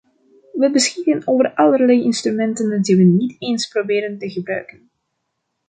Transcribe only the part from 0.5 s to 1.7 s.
We beschikken over